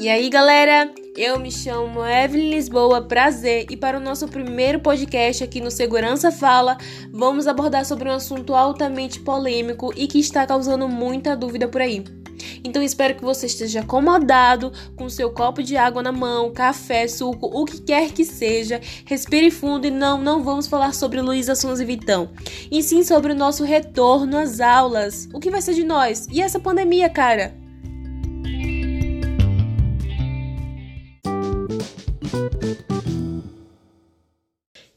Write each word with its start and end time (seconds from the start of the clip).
E 0.00 0.08
aí, 0.08 0.30
galera? 0.30 0.88
Eu 1.16 1.40
me 1.40 1.50
chamo 1.50 2.06
Evelyn 2.06 2.50
Lisboa, 2.50 3.02
prazer, 3.02 3.66
e 3.68 3.76
para 3.76 3.98
o 3.98 4.00
nosso 4.00 4.28
primeiro 4.28 4.78
podcast 4.78 5.42
aqui 5.42 5.60
no 5.60 5.72
Segurança 5.72 6.30
Fala, 6.30 6.78
vamos 7.12 7.48
abordar 7.48 7.84
sobre 7.84 8.08
um 8.08 8.12
assunto 8.12 8.54
altamente 8.54 9.18
polêmico 9.18 9.92
e 9.96 10.06
que 10.06 10.20
está 10.20 10.46
causando 10.46 10.86
muita 10.86 11.36
dúvida 11.36 11.66
por 11.66 11.80
aí. 11.80 12.04
Então 12.62 12.80
espero 12.80 13.16
que 13.16 13.24
você 13.24 13.46
esteja 13.46 13.80
acomodado, 13.80 14.72
com 14.94 15.08
seu 15.08 15.32
copo 15.32 15.64
de 15.64 15.76
água 15.76 16.00
na 16.00 16.12
mão, 16.12 16.52
café, 16.52 17.08
suco, 17.08 17.46
o 17.46 17.64
que 17.64 17.80
quer 17.80 18.12
que 18.12 18.24
seja. 18.24 18.80
Respire 19.04 19.50
fundo 19.50 19.88
e 19.88 19.90
não, 19.90 20.22
não 20.22 20.44
vamos 20.44 20.68
falar 20.68 20.94
sobre 20.94 21.20
Luísa 21.20 21.56
Sons 21.56 21.80
e 21.80 21.84
Vitão. 21.84 22.30
E 22.70 22.84
sim 22.84 23.02
sobre 23.02 23.32
o 23.32 23.36
nosso 23.36 23.64
retorno 23.64 24.38
às 24.38 24.60
aulas. 24.60 25.28
O 25.34 25.40
que 25.40 25.50
vai 25.50 25.60
ser 25.60 25.74
de 25.74 25.82
nós? 25.82 26.28
E 26.30 26.40
essa 26.40 26.60
pandemia, 26.60 27.08
cara? 27.08 27.57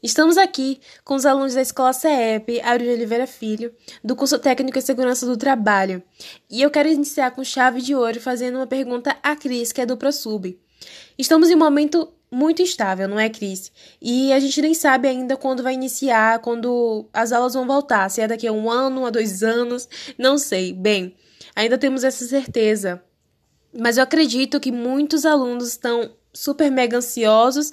Estamos 0.02 0.36
aqui 0.36 0.80
com 1.04 1.14
os 1.14 1.24
alunos 1.24 1.54
da 1.54 1.62
Escola 1.62 1.92
CEP, 1.92 2.60
de 2.60 2.88
Oliveira 2.88 3.24
Filho, 3.24 3.72
do 4.02 4.16
curso 4.16 4.36
Técnico 4.36 4.76
em 4.76 4.80
Segurança 4.80 5.24
do 5.24 5.36
Trabalho. 5.36 6.02
E 6.50 6.60
eu 6.60 6.72
quero 6.72 6.88
iniciar 6.88 7.30
com 7.30 7.44
chave 7.44 7.80
de 7.80 7.94
ouro 7.94 8.20
fazendo 8.20 8.56
uma 8.56 8.66
pergunta 8.66 9.16
a 9.22 9.36
Cris, 9.36 9.70
que 9.70 9.80
é 9.80 9.86
do 9.86 9.96
ProSub. 9.96 10.58
Estamos 11.16 11.50
em 11.50 11.54
um 11.54 11.58
momento 11.60 12.12
muito 12.28 12.60
instável, 12.60 13.06
não 13.06 13.20
é, 13.20 13.30
Cris? 13.30 13.70
E 14.00 14.32
a 14.32 14.40
gente 14.40 14.60
nem 14.60 14.74
sabe 14.74 15.06
ainda 15.06 15.36
quando 15.36 15.62
vai 15.62 15.74
iniciar, 15.74 16.40
quando 16.40 17.08
as 17.12 17.30
aulas 17.30 17.54
vão 17.54 17.64
voltar, 17.64 18.08
se 18.08 18.20
é 18.20 18.26
daqui 18.26 18.48
a 18.48 18.52
um 18.52 18.68
ano, 18.68 19.06
a 19.06 19.10
dois 19.10 19.44
anos, 19.44 19.88
não 20.18 20.36
sei. 20.36 20.72
Bem, 20.72 21.14
ainda 21.54 21.78
temos 21.78 22.02
essa 22.02 22.24
certeza. 22.24 23.00
Mas 23.72 23.98
eu 23.98 24.02
acredito 24.02 24.58
que 24.58 24.72
muitos 24.72 25.24
alunos 25.24 25.68
estão 25.68 26.10
super 26.32 26.70
mega 26.70 26.96
ansiosos 26.96 27.70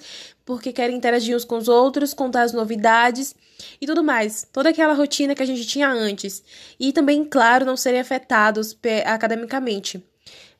porque 0.50 0.74
querem 0.74 0.96
interagir 0.96 1.36
uns 1.36 1.46
com 1.46 1.60
os 1.60 1.68
outros, 1.68 2.12
contar 2.12 2.42
as 2.42 2.54
novidades 2.54 3.36
e 3.80 3.86
tudo 3.86 4.04
mais. 4.04 4.48
Toda 4.52 4.70
aquela 4.70 4.96
rotina 4.96 5.36
que 5.36 5.44
a 5.44 5.46
gente 5.46 5.64
tinha 5.64 5.88
antes. 5.88 6.44
E 6.80 6.92
também, 6.92 7.24
claro, 7.24 7.68
não 7.68 7.78
serem 7.78 8.00
afetados 8.00 8.76
academicamente. 9.06 10.04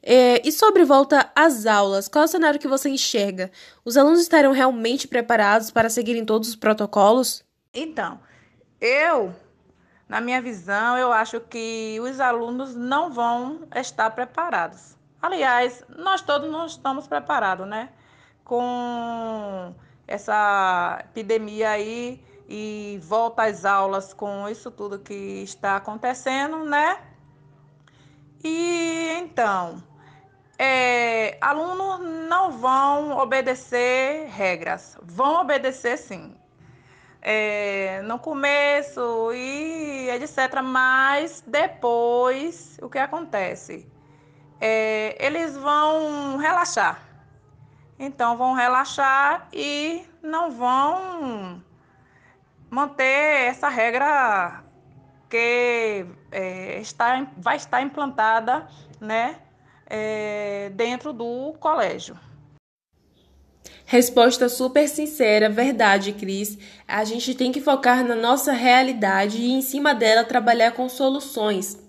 É, 0.04 0.48
e 0.48 0.52
sobre 0.52 0.86
volta 0.86 1.32
às 1.36 1.66
aulas, 1.66 2.08
qual 2.08 2.22
é 2.22 2.26
o 2.26 2.30
cenário 2.30 2.60
que 2.60 2.68
você 2.68 2.88
enxerga? 2.88 3.50
Os 3.84 3.98
alunos 3.98 4.22
estarão 4.22 4.52
realmente 4.52 5.08
preparados 5.08 5.72
para 5.72 5.90
seguirem 5.90 6.24
todos 6.24 6.50
os 6.50 6.56
protocolos? 6.56 7.44
Então, 7.74 8.20
eu, 8.80 9.34
na 10.08 10.22
minha 10.22 10.40
visão, 10.40 11.00
eu 11.00 11.12
acho 11.12 11.40
que 11.40 11.98
os 12.00 12.20
alunos 12.20 12.76
não 12.76 13.12
vão 13.12 13.62
estar 13.76 14.12
preparados. 14.12 14.96
Aliás, 15.20 15.84
nós 15.98 16.22
todos 16.22 16.48
não 16.48 16.68
estamos 16.68 17.08
preparados, 17.08 17.68
né? 17.68 17.90
Com 18.44 19.29
essa 20.10 21.00
epidemia 21.06 21.70
aí 21.72 22.24
e 22.48 23.00
volta 23.04 23.44
às 23.44 23.64
aulas 23.64 24.14
com 24.14 24.50
isso 24.50 24.72
tudo 24.72 25.00
que 25.00 25.44
está 25.44 25.76
acontecendo, 25.76 26.66
né? 26.66 27.00
E 28.44 29.18
então, 29.20 29.84
é, 30.58 31.38
alunos 31.40 32.00
não 32.28 32.52
vão 32.52 33.18
obedecer 33.18 34.28
regras, 34.30 34.98
vão 35.02 35.42
obedecer 35.42 35.98
sim. 35.98 36.36
É, 37.22 38.02
no 38.04 38.18
começo 38.18 39.32
e 39.34 40.10
etc. 40.10 40.62
Mas 40.64 41.44
depois, 41.46 42.80
o 42.82 42.90
que 42.90 42.98
acontece? 42.98 43.86
é, 44.60 45.16
eles 45.26 45.56
vão 45.58 46.38
relaxar. 46.38 47.09
Então, 48.00 48.38
vão 48.38 48.54
relaxar 48.54 49.50
e 49.52 50.02
não 50.24 50.50
vão 50.50 51.62
manter 52.70 53.48
essa 53.48 53.68
regra 53.68 54.64
que 55.30 56.06
é, 56.32 56.80
está, 56.80 57.28
vai 57.38 57.58
estar 57.58 57.82
implantada 57.82 58.68
né, 59.02 59.36
é, 59.86 60.72
dentro 60.74 61.12
do 61.12 61.54
colégio. 61.60 62.18
Resposta 63.86 64.48
super 64.48 64.88
sincera, 64.88 65.50
verdade, 65.50 66.14
Cris. 66.14 66.58
A 66.88 67.04
gente 67.04 67.34
tem 67.34 67.52
que 67.52 67.60
focar 67.60 68.06
na 68.06 68.16
nossa 68.16 68.52
realidade 68.52 69.40
e, 69.40 69.52
em 69.52 69.62
cima 69.62 69.94
dela, 69.96 70.24
trabalhar 70.24 70.72
com 70.72 70.88
soluções. 70.88 71.89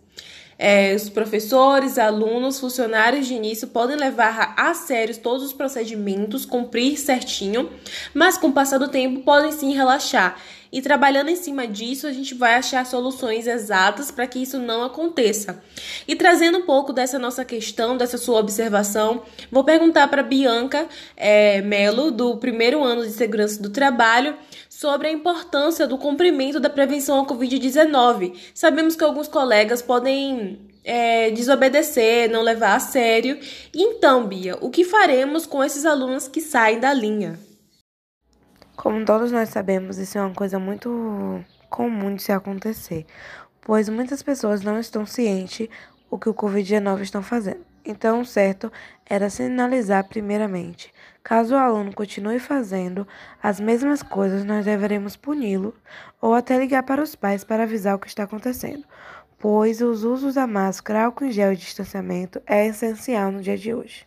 É, 0.62 0.94
os 0.94 1.08
professores, 1.08 1.96
alunos, 1.96 2.60
funcionários 2.60 3.26
de 3.26 3.32
início 3.32 3.66
podem 3.66 3.96
levar 3.96 4.52
a 4.58 4.74
sério 4.74 5.16
todos 5.16 5.42
os 5.42 5.54
procedimentos, 5.54 6.44
cumprir 6.44 6.98
certinho, 6.98 7.70
mas 8.12 8.36
com 8.36 8.48
o 8.48 8.52
passar 8.52 8.76
do 8.76 8.88
tempo 8.88 9.20
podem 9.20 9.52
sim 9.52 9.72
relaxar. 9.72 10.36
E 10.70 10.82
trabalhando 10.82 11.30
em 11.30 11.36
cima 11.36 11.66
disso, 11.66 12.06
a 12.06 12.12
gente 12.12 12.34
vai 12.34 12.56
achar 12.56 12.84
soluções 12.84 13.46
exatas 13.46 14.10
para 14.10 14.26
que 14.26 14.38
isso 14.38 14.58
não 14.58 14.84
aconteça. 14.84 15.62
E 16.06 16.14
trazendo 16.14 16.58
um 16.58 16.66
pouco 16.66 16.92
dessa 16.92 17.18
nossa 17.18 17.42
questão, 17.42 17.96
dessa 17.96 18.18
sua 18.18 18.38
observação, 18.38 19.22
vou 19.50 19.64
perguntar 19.64 20.08
para 20.08 20.22
Bianca 20.22 20.86
é, 21.16 21.62
Melo, 21.62 22.10
do 22.10 22.36
primeiro 22.36 22.84
ano 22.84 23.02
de 23.02 23.12
segurança 23.12 23.60
do 23.60 23.70
trabalho, 23.70 24.36
sobre 24.80 25.08
a 25.08 25.12
importância 25.12 25.86
do 25.86 25.98
cumprimento 25.98 26.58
da 26.58 26.70
prevenção 26.70 27.20
à 27.20 27.26
Covid-19. 27.26 28.34
Sabemos 28.54 28.96
que 28.96 29.04
alguns 29.04 29.28
colegas 29.28 29.82
podem 29.82 30.58
é, 30.82 31.30
desobedecer, 31.32 32.30
não 32.30 32.40
levar 32.40 32.76
a 32.76 32.80
sério. 32.80 33.38
Então, 33.74 34.26
Bia, 34.26 34.56
o 34.58 34.70
que 34.70 34.82
faremos 34.82 35.44
com 35.44 35.62
esses 35.62 35.84
alunos 35.84 36.28
que 36.28 36.40
saem 36.40 36.80
da 36.80 36.94
linha? 36.94 37.38
Como 38.74 39.04
todos 39.04 39.30
nós 39.30 39.50
sabemos, 39.50 39.98
isso 39.98 40.16
é 40.16 40.22
uma 40.22 40.34
coisa 40.34 40.58
muito 40.58 41.44
comum 41.68 42.14
de 42.14 42.22
se 42.22 42.32
acontecer, 42.32 43.04
pois 43.60 43.86
muitas 43.90 44.22
pessoas 44.22 44.62
não 44.62 44.80
estão 44.80 45.04
cientes 45.04 45.68
o 46.10 46.18
que 46.18 46.30
o 46.30 46.34
Covid-19 46.34 47.02
estão 47.02 47.22
fazendo. 47.22 47.60
Então, 47.84 48.22
o 48.22 48.24
certo 48.24 48.72
era 49.04 49.28
sinalizar 49.28 50.08
primeiramente. 50.08 50.90
Caso 51.22 51.54
o 51.54 51.58
aluno 51.58 51.92
continue 51.94 52.38
fazendo 52.38 53.06
as 53.42 53.60
mesmas 53.60 54.02
coisas, 54.02 54.44
nós 54.44 54.64
deveremos 54.64 55.16
puni-lo 55.16 55.74
ou 56.20 56.34
até 56.34 56.58
ligar 56.58 56.82
para 56.82 57.02
os 57.02 57.14
pais 57.14 57.44
para 57.44 57.64
avisar 57.64 57.94
o 57.94 57.98
que 57.98 58.08
está 58.08 58.22
acontecendo, 58.22 58.84
pois 59.38 59.80
os 59.80 60.02
usos 60.02 60.34
da 60.34 60.46
máscara, 60.46 61.04
álcool 61.04 61.26
em 61.26 61.32
gel 61.32 61.52
e 61.52 61.56
distanciamento 61.56 62.40
é 62.46 62.66
essencial 62.66 63.30
no 63.30 63.42
dia 63.42 63.56
de 63.56 63.74
hoje. 63.74 64.06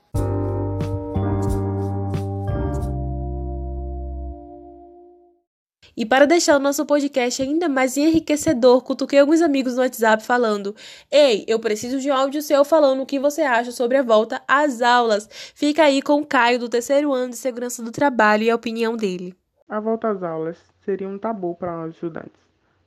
E 5.95 6.07
para 6.07 6.25
deixar 6.25 6.55
o 6.55 6.59
nosso 6.59 6.87
podcast 6.87 7.39
ainda 7.39 7.69
mais 7.69 7.95
enriquecedor, 7.97 8.81
cutuquei 8.83 9.19
alguns 9.19 9.41
amigos 9.41 9.75
no 9.75 9.81
WhatsApp 9.81 10.23
falando: 10.23 10.75
Ei, 11.11 11.45
eu 11.47 11.59
preciso 11.59 11.99
de 11.99 12.09
um 12.09 12.13
áudio 12.15 12.41
seu 12.41 12.65
falando 12.65 13.03
o 13.03 13.05
que 13.05 13.19
você 13.19 13.43
acha 13.43 13.71
sobre 13.71 13.97
a 13.97 14.01
volta 14.01 14.41
às 14.47 14.81
aulas. 14.81 15.29
Fica 15.53 15.83
aí 15.83 16.01
com 16.01 16.19
o 16.19 16.25
Caio, 16.25 16.57
do 16.57 16.67
terceiro 16.67 17.13
ano 17.13 17.29
de 17.29 17.37
segurança 17.37 17.83
do 17.83 17.91
trabalho, 17.91 18.43
e 18.43 18.49
a 18.49 18.55
opinião 18.55 18.97
dele. 18.97 19.35
A 19.69 19.79
volta 19.79 20.09
às 20.09 20.23
aulas 20.23 20.57
seria 20.83 21.07
um 21.07 21.19
tabu 21.19 21.53
para 21.55 21.77
nós 21.77 21.93
estudantes, 21.93 22.41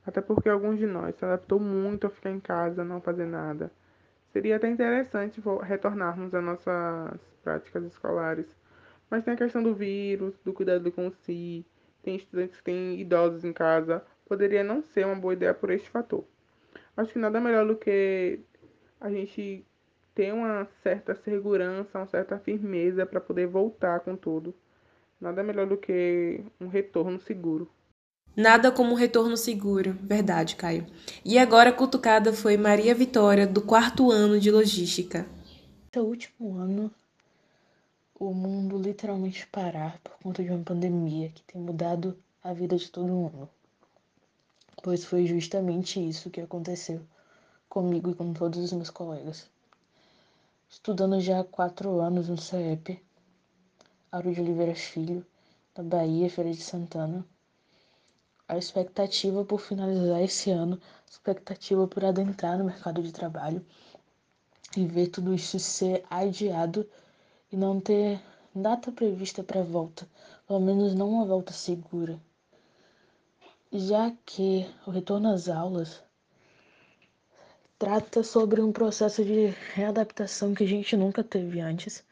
até 0.05 0.19
porque 0.19 0.49
alguns 0.49 0.77
de 0.77 0.85
nós 0.85 1.15
se 1.15 1.23
adaptou 1.23 1.61
muito 1.61 2.07
a 2.07 2.09
ficar 2.09 2.31
em 2.31 2.41
casa, 2.41 2.83
não 2.83 2.99
fazer 2.99 3.25
nada. 3.25 3.71
Seria 4.33 4.57
até 4.57 4.69
interessante 4.69 5.41
retornarmos 5.63 6.33
às 6.35 6.43
nossas 6.43 7.19
práticas 7.41 7.85
escolares, 7.85 8.45
mas 9.09 9.23
tem 9.23 9.33
a 9.33 9.37
questão 9.37 9.63
do 9.63 9.73
vírus, 9.73 10.33
do 10.43 10.51
cuidado 10.51 10.91
com 10.91 11.09
si 11.25 11.65
tem 12.07 12.15
estudantes 12.15 12.55
que 12.55 12.63
têm 12.63 12.97
idosos 13.01 13.43
em 13.43 13.51
casa, 13.51 14.01
poderia 14.25 14.63
não 14.63 14.81
ser 14.81 15.05
uma 15.05 15.15
boa 15.15 15.33
ideia 15.33 15.53
por 15.53 15.69
este 15.69 15.89
fator. 15.89 16.23
Acho 16.95 17.11
que 17.11 17.19
nada 17.19 17.41
melhor 17.41 17.67
do 17.67 17.75
que 17.75 18.39
a 19.01 19.09
gente 19.09 19.65
ter 20.15 20.33
uma 20.33 20.65
certa 20.81 21.13
segurança, 21.15 21.99
uma 21.99 22.07
certa 22.07 22.39
firmeza 22.39 23.05
para 23.05 23.19
poder 23.19 23.45
voltar 23.45 23.99
com 23.99 24.15
tudo. 24.15 24.55
Nada 25.19 25.43
melhor 25.43 25.67
do 25.67 25.75
que 25.75 26.45
um 26.61 26.67
retorno 26.67 27.19
seguro. 27.19 27.69
Nada 28.33 28.71
como 28.71 28.91
um 28.91 28.95
retorno 28.95 29.35
seguro, 29.35 29.93
verdade, 30.01 30.55
Caio. 30.55 30.85
E 31.25 31.37
agora 31.37 31.71
a 31.71 31.73
cutucada 31.73 32.31
foi 32.31 32.55
Maria 32.55 32.95
Vitória, 32.95 33.45
do 33.45 33.61
quarto 33.61 34.11
ano 34.11 34.39
de 34.39 34.49
logística. 34.49 35.25
Esse 35.91 35.99
último 35.99 36.55
ano 36.55 36.89
o 38.19 38.33
mundo 38.33 38.79
literalmente 38.79 39.45
parar 39.47 39.99
por 39.99 40.17
conta 40.17 40.43
de 40.43 40.49
uma 40.49 40.63
pandemia 40.63 41.29
que 41.29 41.43
tem 41.43 41.61
mudado 41.61 42.17
a 42.43 42.51
vida 42.51 42.75
de 42.75 42.89
todo 42.89 43.07
mundo. 43.07 43.47
Pois 44.81 45.05
foi 45.05 45.27
justamente 45.27 45.99
isso 45.99 46.31
que 46.31 46.41
aconteceu 46.41 47.01
comigo 47.69 48.09
e 48.09 48.15
com 48.15 48.33
todos 48.33 48.59
os 48.59 48.73
meus 48.73 48.89
colegas. 48.89 49.47
Estudando 50.67 51.21
já 51.21 51.41
há 51.41 51.43
quatro 51.43 51.99
anos 52.01 52.27
no 52.27 52.37
CEP, 52.37 52.99
Auro 54.11 54.33
de 54.33 54.41
Oliveira 54.41 54.73
Filho, 54.73 55.23
da 55.75 55.83
Bahia, 55.83 56.27
Feira 56.27 56.51
de 56.51 56.61
Santana, 56.61 57.23
a 58.47 58.57
expectativa 58.57 59.45
por 59.45 59.59
finalizar 59.59 60.23
esse 60.23 60.49
ano, 60.49 60.81
a 61.05 61.09
expectativa 61.11 61.87
por 61.87 62.03
adentrar 62.03 62.57
no 62.57 62.65
mercado 62.65 63.03
de 63.03 63.11
trabalho 63.11 63.63
e 64.75 64.87
ver 64.87 65.07
tudo 65.07 65.35
isso 65.35 65.59
ser 65.59 66.03
adiado 66.09 66.89
e 67.51 67.55
não 67.55 67.79
ter 67.79 68.21
data 68.53 68.91
prevista 68.91 69.43
para 69.43 69.63
volta, 69.63 70.07
pelo 70.47 70.59
menos 70.59 70.93
não 70.93 71.09
uma 71.09 71.25
volta 71.25 71.53
segura. 71.53 72.19
Já 73.71 74.11
que 74.25 74.65
o 74.85 74.91
retorno 74.91 75.29
às 75.33 75.47
aulas 75.47 76.03
trata 77.77 78.23
sobre 78.23 78.61
um 78.61 78.71
processo 78.71 79.23
de 79.23 79.47
readaptação 79.73 80.53
que 80.53 80.63
a 80.63 80.67
gente 80.67 80.97
nunca 80.97 81.23
teve 81.23 81.61
antes, 81.61 82.03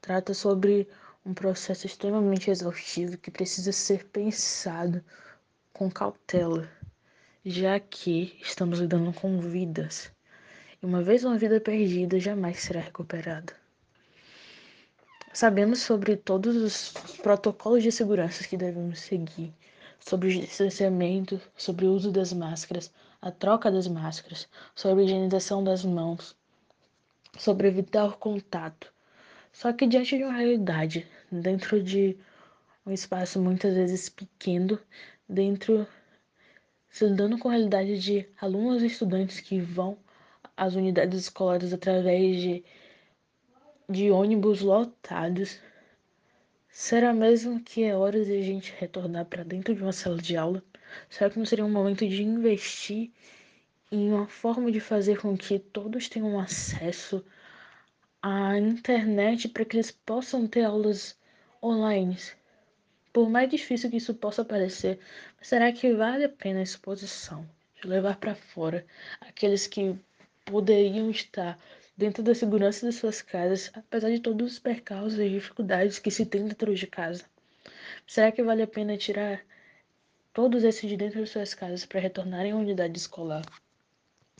trata 0.00 0.34
sobre 0.34 0.88
um 1.24 1.32
processo 1.32 1.86
extremamente 1.86 2.50
exaustivo 2.50 3.16
que 3.16 3.30
precisa 3.30 3.72
ser 3.72 4.04
pensado 4.06 5.02
com 5.72 5.90
cautela, 5.90 6.68
já 7.44 7.78
que 7.80 8.38
estamos 8.42 8.78
lidando 8.78 9.12
com 9.12 9.40
vidas. 9.40 10.12
E 10.82 10.86
uma 10.86 11.02
vez 11.02 11.24
uma 11.24 11.38
vida 11.38 11.60
perdida 11.60 12.18
jamais 12.18 12.60
será 12.60 12.80
recuperada. 12.80 13.63
Sabemos 15.34 15.80
sobre 15.80 16.16
todos 16.16 16.54
os 16.54 16.92
protocolos 17.20 17.82
de 17.82 17.90
segurança 17.90 18.46
que 18.46 18.56
devemos 18.56 19.00
seguir, 19.00 19.52
sobre 19.98 20.28
o 20.28 20.40
distanciamento, 20.40 21.40
sobre 21.56 21.86
o 21.86 21.92
uso 21.92 22.12
das 22.12 22.32
máscaras, 22.32 22.92
a 23.20 23.32
troca 23.32 23.68
das 23.68 23.88
máscaras, 23.88 24.48
sobre 24.76 25.02
a 25.02 25.06
higienização 25.06 25.64
das 25.64 25.84
mãos, 25.84 26.36
sobre 27.36 27.66
evitar 27.66 28.04
o 28.04 28.16
contato. 28.16 28.92
Só 29.52 29.72
que 29.72 29.88
diante 29.88 30.16
de 30.16 30.22
uma 30.22 30.34
realidade, 30.34 31.04
dentro 31.32 31.82
de 31.82 32.16
um 32.86 32.92
espaço 32.92 33.42
muitas 33.42 33.74
vezes 33.74 34.08
pequeno, 34.08 34.78
dentro 35.28 35.84
se 36.88 37.08
dando 37.10 37.38
com 37.38 37.48
a 37.48 37.52
realidade 37.54 37.98
de 37.98 38.24
alunos 38.40 38.84
e 38.84 38.86
estudantes 38.86 39.40
que 39.40 39.60
vão 39.60 39.98
às 40.56 40.76
unidades 40.76 41.22
escolares 41.22 41.72
através 41.72 42.40
de 42.40 42.64
de 43.88 44.10
ônibus 44.10 44.60
lotados. 44.60 45.60
Será 46.70 47.12
mesmo 47.12 47.60
que 47.60 47.84
é 47.84 47.94
hora 47.96 48.24
de 48.24 48.32
a 48.32 48.42
gente 48.42 48.72
retornar 48.78 49.26
para 49.26 49.44
dentro 49.44 49.74
de 49.74 49.82
uma 49.82 49.92
sala 49.92 50.16
de 50.16 50.36
aula? 50.36 50.62
Será 51.08 51.30
que 51.30 51.38
não 51.38 51.46
seria 51.46 51.64
um 51.64 51.70
momento 51.70 52.06
de 52.06 52.22
investir 52.22 53.10
em 53.92 54.10
uma 54.12 54.26
forma 54.26 54.72
de 54.72 54.80
fazer 54.80 55.20
com 55.20 55.36
que 55.36 55.58
todos 55.58 56.08
tenham 56.08 56.38
acesso 56.38 57.24
à 58.22 58.58
internet 58.58 59.48
para 59.48 59.64
que 59.64 59.76
eles 59.76 59.90
possam 59.90 60.46
ter 60.46 60.64
aulas 60.64 61.16
online? 61.62 62.16
Por 63.12 63.30
mais 63.30 63.48
difícil 63.48 63.90
que 63.90 63.98
isso 63.98 64.14
possa 64.14 64.44
parecer, 64.44 64.98
será 65.40 65.70
que 65.72 65.94
vale 65.94 66.24
a 66.24 66.28
pena 66.28 66.58
a 66.60 66.64
exposição 66.64 67.48
de 67.80 67.86
levar 67.86 68.16
para 68.16 68.34
fora 68.34 68.84
aqueles 69.20 69.66
que 69.68 69.96
poderiam 70.44 71.10
estar 71.10 71.58
dentro 71.96 72.22
da 72.22 72.34
segurança 72.34 72.88
de 72.88 72.92
suas 72.92 73.22
casas, 73.22 73.70
apesar 73.74 74.10
de 74.10 74.20
todos 74.20 74.52
os 74.52 74.58
percalços 74.58 75.18
e 75.18 75.28
dificuldades 75.28 75.98
que 75.98 76.10
se 76.10 76.26
tem 76.26 76.46
dentro 76.46 76.74
de 76.74 76.86
casa? 76.86 77.24
Será 78.06 78.32
que 78.32 78.42
vale 78.42 78.62
a 78.62 78.66
pena 78.66 78.96
tirar 78.96 79.44
todos 80.32 80.64
esses 80.64 80.88
de 80.88 80.96
dentro 80.96 81.22
de 81.22 81.30
suas 81.30 81.54
casas 81.54 81.86
para 81.86 82.00
retornarem 82.00 82.52
à 82.52 82.56
unidade 82.56 82.98
escolar? 82.98 83.44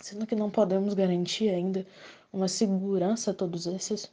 Sendo 0.02 0.26
que 0.26 0.34
não 0.34 0.50
podemos 0.50 0.94
garantir 0.94 1.50
ainda 1.50 1.86
uma 2.32 2.48
segurança 2.48 3.30
a 3.30 3.34
todos 3.34 3.66
esses? 3.66 4.12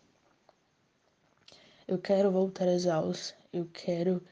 Eu 1.87 1.97
quero 1.97 2.31
voltar 2.31 2.67
às 2.67 2.85
aulas, 2.85 3.33
eu 3.51 3.67
quero 3.73 4.23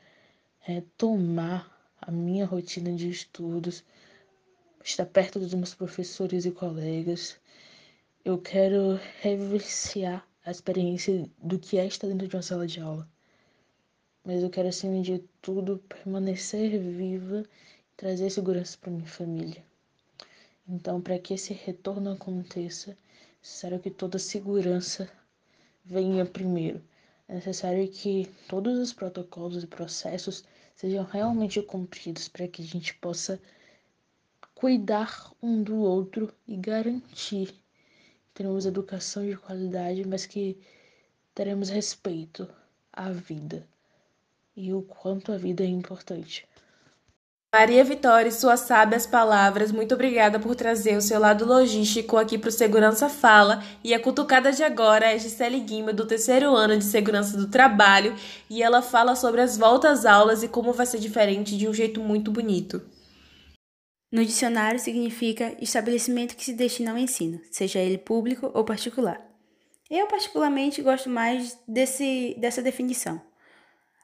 retomar 0.59 1.69
a 1.99 2.11
minha 2.11 2.45
rotina 2.45 2.93
de 2.93 3.09
estudos, 3.09 3.83
estar 4.83 5.05
perto 5.05 5.39
dos 5.39 5.53
meus 5.53 5.73
professores 5.73 6.45
e 6.45 6.51
colegas, 6.51 7.37
eu 8.25 8.37
quero 8.37 8.99
revivenciar 9.21 10.27
a 10.45 10.51
experiência 10.51 11.29
do 11.41 11.57
que 11.57 11.77
é 11.77 11.85
estar 11.85 12.07
dentro 12.07 12.27
de 12.27 12.35
uma 12.35 12.41
sala 12.41 12.67
de 12.67 12.79
aula. 12.79 13.07
Mas 14.25 14.43
eu 14.43 14.49
quero, 14.49 14.67
acima 14.67 15.01
de 15.01 15.19
tudo, 15.41 15.77
permanecer 15.87 16.77
viva 16.79 17.41
e 17.41 17.95
trazer 17.95 18.29
segurança 18.29 18.77
para 18.79 18.91
minha 18.91 19.07
família. 19.07 19.63
Então, 20.67 21.01
para 21.01 21.17
que 21.17 21.33
esse 21.33 21.53
retorno 21.53 22.11
aconteça, 22.11 22.91
é 22.91 22.95
necessário 23.41 23.79
que 23.79 23.89
toda 23.89 24.19
segurança 24.19 25.09
venha 25.85 26.25
primeiro. 26.25 26.83
É 27.27 27.35
necessário 27.35 27.87
que 27.87 28.29
todos 28.47 28.77
os 28.77 28.91
protocolos 28.91 29.63
e 29.63 29.67
processos 29.67 30.43
sejam 30.75 31.05
realmente 31.05 31.61
cumpridos 31.61 32.27
para 32.27 32.47
que 32.47 32.61
a 32.61 32.65
gente 32.65 32.93
possa 32.95 33.39
cuidar 34.53 35.33
um 35.41 35.63
do 35.63 35.77
outro 35.77 36.33
e 36.47 36.57
garantir 36.57 37.53
teremos 38.39 38.65
educação 38.65 39.25
de 39.25 39.35
qualidade, 39.35 40.07
mas 40.07 40.25
que 40.25 40.57
teremos 41.35 41.67
respeito 41.67 42.47
à 42.93 43.09
vida 43.11 43.67
e 44.55 44.71
o 44.71 44.81
quanto 44.81 45.33
a 45.33 45.37
vida 45.37 45.61
é 45.61 45.67
importante. 45.67 46.47
Maria 47.53 47.83
Vitória, 47.83 48.31
suas 48.31 48.61
sábias 48.61 49.05
palavras, 49.05 49.73
muito 49.73 49.93
obrigada 49.93 50.39
por 50.39 50.55
trazer 50.55 50.95
o 50.95 51.01
seu 51.01 51.19
lado 51.19 51.45
logístico 51.45 52.15
aqui 52.15 52.37
para 52.37 52.47
o 52.47 52.51
Segurança 52.51 53.09
Fala. 53.09 53.61
E 53.83 53.93
a 53.93 53.99
cutucada 53.99 54.53
de 54.53 54.63
agora 54.63 55.13
é 55.13 55.19
Gisele 55.19 55.59
Guima, 55.59 55.91
do 55.91 56.05
terceiro 56.05 56.55
ano 56.55 56.77
de 56.77 56.85
Segurança 56.85 57.35
do 57.35 57.47
Trabalho, 57.47 58.15
e 58.49 58.63
ela 58.63 58.81
fala 58.81 59.17
sobre 59.17 59.41
as 59.41 59.57
voltas 59.57 59.99
às 59.99 60.05
aulas 60.05 60.43
e 60.43 60.47
como 60.47 60.71
vai 60.71 60.85
ser 60.85 60.99
diferente 60.99 61.57
de 61.57 61.67
um 61.67 61.73
jeito 61.73 61.99
muito 61.99 62.31
bonito. 62.31 62.81
No 64.11 64.25
dicionário 64.25 64.79
significa 64.79 65.55
estabelecimento 65.61 66.35
que 66.35 66.43
se 66.43 66.53
destina 66.53 66.91
ao 66.91 66.97
ensino, 66.97 67.39
seja 67.51 67.79
ele 67.79 67.97
público 67.97 68.49
ou 68.53 68.63
particular. 68.63 69.23
Eu 69.89 70.07
particularmente 70.07 70.81
gosto 70.81 71.09
mais 71.09 71.57
desse, 71.67 72.35
dessa 72.39 72.61
definição, 72.61 73.21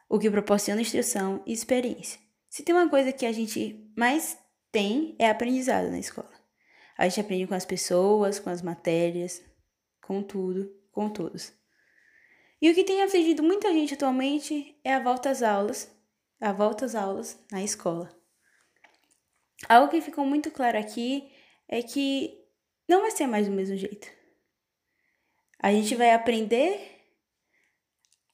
o 0.07 0.19
que 0.19 0.29
proporciona 0.29 0.81
instrução 0.81 1.41
e 1.45 1.53
experiência. 1.53 2.19
Se 2.49 2.63
tem 2.63 2.73
uma 2.73 2.89
coisa 2.89 3.11
que 3.11 3.25
a 3.25 3.31
gente 3.31 3.83
mais 3.97 4.37
tem 4.71 5.15
é 5.17 5.29
aprendizado 5.29 5.89
na 5.89 5.99
escola. 5.99 6.29
A 6.97 7.07
gente 7.07 7.21
aprende 7.21 7.47
com 7.47 7.55
as 7.55 7.65
pessoas, 7.65 8.39
com 8.39 8.49
as 8.49 8.61
matérias, 8.61 9.43
com 10.01 10.21
tudo, 10.21 10.71
com 10.91 11.09
todos. 11.09 11.51
E 12.61 12.69
o 12.69 12.75
que 12.75 12.83
tem 12.83 13.03
afligido 13.03 13.43
muita 13.43 13.73
gente 13.73 13.93
atualmente 13.93 14.79
é 14.83 14.93
a 14.93 14.99
volta 14.99 15.29
às 15.29 15.41
aulas, 15.41 15.91
a 16.39 16.53
volta 16.53 16.85
às 16.85 16.95
aulas 16.95 17.39
na 17.51 17.63
escola. 17.63 18.09
Algo 19.67 19.89
que 19.89 20.01
ficou 20.01 20.25
muito 20.25 20.51
claro 20.51 20.77
aqui 20.77 21.31
é 21.67 21.81
que 21.81 22.45
não 22.87 23.01
vai 23.01 23.11
ser 23.11 23.27
mais 23.27 23.47
do 23.47 23.53
mesmo 23.53 23.75
jeito. 23.75 24.07
A 25.59 25.71
gente 25.71 25.95
vai 25.95 26.11
aprender 26.11 26.93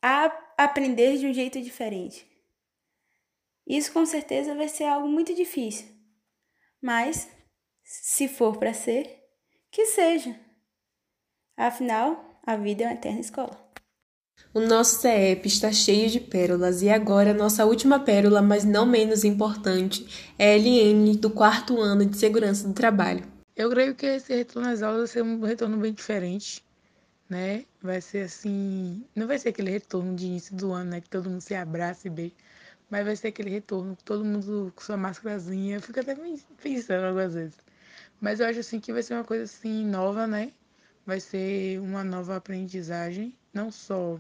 a 0.02 0.26
aprender 0.58 1.18
de 1.18 1.28
um 1.28 1.34
jeito 1.34 1.62
diferente. 1.62 2.28
Isso 3.68 3.94
com 3.94 4.06
certeza 4.06 4.56
vai 4.56 4.68
ser 4.68 4.86
algo 4.86 5.08
muito 5.08 5.34
difícil. 5.34 5.88
Mas, 6.82 7.30
se 7.84 8.28
for 8.28 8.58
para 8.58 8.74
ser, 8.74 9.24
que 9.70 9.86
seja. 9.86 10.38
Afinal, 11.56 12.40
a 12.46 12.56
vida 12.56 12.84
é 12.84 12.88
uma 12.88 12.94
eterna 12.96 13.20
escola. 13.20 13.71
O 14.54 14.60
nosso 14.60 15.00
CEP 15.00 15.48
está 15.48 15.72
cheio 15.72 16.10
de 16.10 16.20
pérolas 16.20 16.82
e 16.82 16.90
agora 16.90 17.34
nossa 17.34 17.66
última 17.66 18.02
pérola, 18.02 18.42
mas 18.42 18.66
não 18.66 18.86
menos 18.86 19.24
importante, 19.24 20.06
é 20.38 20.52
a 20.52 20.58
LN 20.58 21.16
do 21.16 21.30
quarto 21.30 21.80
ano 21.80 22.06
de 22.06 22.18
segurança 22.18 22.68
do 22.68 22.74
trabalho. 22.74 23.24
Eu 23.56 23.70
creio 23.70 23.96
que 23.96 24.06
esse 24.06 24.36
retorno 24.36 24.68
às 24.68 24.82
aulas 24.82 25.00
vai 25.00 25.08
ser 25.08 25.24
um 25.24 25.40
retorno 25.40 25.78
bem 25.78 25.94
diferente, 25.94 26.62
né? 27.30 27.64
Vai 27.82 28.02
ser 28.02 28.26
assim, 28.26 29.06
não 29.16 29.26
vai 29.26 29.40
ser 29.40 29.50
aquele 29.50 29.72
retorno 29.72 30.14
de 30.18 30.26
início 30.26 30.54
do 30.54 30.74
ano, 30.74 30.92
né, 30.92 31.00
que 31.00 31.10
todo 31.10 31.30
mundo 31.30 31.40
se 31.40 31.56
abraça 31.56 32.08
e 32.08 32.10
beija, 32.10 32.36
mas 32.90 33.06
vai 33.06 33.16
ser 33.16 33.30
aquele 33.30 33.52
retorno, 33.52 33.98
todo 34.04 34.26
mundo 34.26 34.74
com 34.76 34.84
sua 34.84 34.98
máscarazinha, 34.98 35.78
eu 35.78 35.82
fico 35.82 36.02
até 36.02 36.14
pensando 36.62 37.06
algumas 37.06 37.34
vezes. 37.36 37.56
Mas 38.20 38.42
eu 38.42 38.48
acho 38.48 38.60
assim 38.60 38.82
que 38.82 38.92
vai 38.92 39.02
ser 39.02 39.14
uma 39.14 39.24
coisa 39.24 39.46
assim 39.46 39.86
nova, 39.86 40.28
né? 40.28 40.52
Vai 41.06 41.20
ser 41.20 41.80
uma 41.80 42.04
nova 42.04 42.36
aprendizagem, 42.36 43.36
não 43.54 43.72
só 43.72 44.20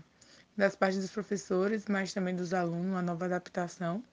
das 0.57 0.75
partes 0.75 0.99
dos 0.99 1.11
professores, 1.11 1.85
mas 1.87 2.13
também 2.13 2.35
dos 2.35 2.53
alunos, 2.53 2.87
uma 2.87 3.01
nova 3.01 3.25
adaptação. 3.25 4.03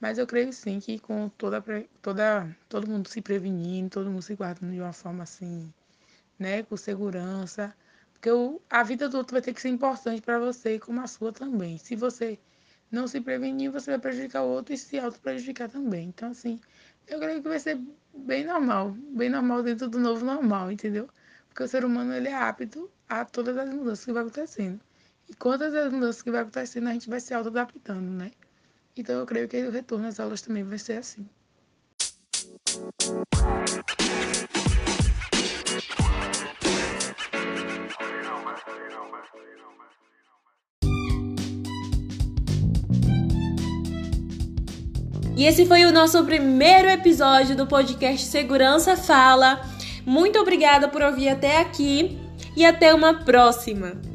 Mas 0.00 0.18
eu 0.18 0.26
creio 0.26 0.52
sim 0.52 0.80
que 0.80 0.98
com 0.98 1.28
toda, 1.28 1.62
toda 2.00 2.56
todo 2.68 2.88
mundo 2.88 3.08
se 3.08 3.20
prevenindo, 3.20 3.90
todo 3.90 4.10
mundo 4.10 4.22
se 4.22 4.34
guardando 4.34 4.72
de 4.72 4.80
uma 4.80 4.92
forma 4.92 5.24
assim, 5.24 5.72
né, 6.38 6.62
com 6.62 6.76
segurança, 6.76 7.74
porque 8.12 8.30
o, 8.30 8.60
a 8.70 8.82
vida 8.82 9.08
do 9.08 9.18
outro 9.18 9.34
vai 9.34 9.42
ter 9.42 9.52
que 9.54 9.60
ser 9.60 9.68
importante 9.68 10.22
para 10.22 10.38
você, 10.38 10.78
como 10.78 11.00
a 11.00 11.06
sua 11.06 11.32
também. 11.32 11.78
Se 11.78 11.94
você 11.96 12.38
não 12.90 13.06
se 13.06 13.20
prevenir, 13.20 13.70
você 13.70 13.90
vai 13.92 14.00
prejudicar 14.00 14.42
o 14.42 14.48
outro 14.48 14.74
e 14.74 14.78
se 14.78 14.98
auto 14.98 15.20
prejudicar 15.20 15.68
também. 15.68 16.08
Então 16.08 16.30
assim, 16.30 16.58
eu 17.06 17.18
creio 17.18 17.42
que 17.42 17.48
vai 17.48 17.58
ser 17.58 17.78
bem 18.14 18.44
normal, 18.44 18.92
bem 19.14 19.28
normal 19.28 19.62
dentro 19.62 19.88
do 19.88 19.98
novo 19.98 20.24
normal, 20.24 20.72
entendeu? 20.72 21.08
Porque 21.50 21.64
o 21.64 21.68
ser 21.68 21.84
humano 21.84 22.14
ele 22.14 22.28
é 22.28 22.34
apto 22.34 22.88
a 23.08 23.24
todas 23.24 23.58
as 23.58 23.68
mudanças 23.68 24.04
que 24.04 24.12
vai 24.12 24.22
acontecendo. 24.22 24.80
E 25.28 25.34
quantas 25.34 25.74
as 25.74 25.92
mudanças 25.92 26.22
que 26.22 26.30
vai 26.30 26.40
acontecendo, 26.40 26.88
a 26.88 26.92
gente 26.92 27.10
vai 27.10 27.20
se 27.20 27.34
auto-adaptando, 27.34 28.10
né? 28.10 28.30
Então 28.96 29.18
eu 29.20 29.26
creio 29.26 29.48
que 29.48 29.62
o 29.62 29.70
retorno 29.70 30.06
às 30.06 30.18
aulas 30.18 30.40
também 30.42 30.64
vai 30.64 30.78
ser 30.78 30.94
assim. 30.94 31.28
E 45.36 45.46
esse 45.46 45.64
foi 45.64 45.86
o 45.86 45.92
nosso 45.92 46.22
primeiro 46.24 46.88
episódio 46.88 47.56
do 47.56 47.66
podcast 47.66 48.26
Segurança 48.26 48.94
Fala. 48.94 49.69
Muito 50.04 50.38
obrigada 50.38 50.88
por 50.88 51.02
ouvir 51.02 51.28
até 51.28 51.60
aqui 51.60 52.18
e 52.56 52.64
até 52.64 52.94
uma 52.94 53.14
próxima! 53.14 54.09